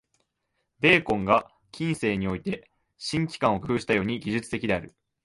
[0.79, 4.95] ベーコンが近世において「新機関」を工夫したように、技術的である。